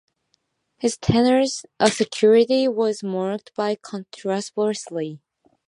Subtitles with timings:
[0.79, 1.63] His tenure as
[1.97, 5.21] Secretary was marked by controversy.